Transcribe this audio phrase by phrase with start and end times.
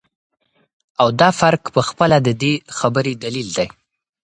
[1.01, 3.67] او دافرق په خپله ددي خبري دليل دى